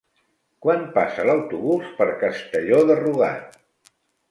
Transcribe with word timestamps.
Quan 0.65 0.87
passa 0.95 1.25
l'autobús 1.31 1.93
per 2.01 2.09
Castelló 2.25 2.83
de 2.91 2.99
Rugat? 3.05 3.63